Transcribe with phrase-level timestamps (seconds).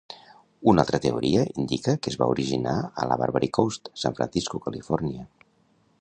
[0.71, 5.29] Una altra teoria indica que es va originar a la Barbary Coast, San Francisco, Califòrnia.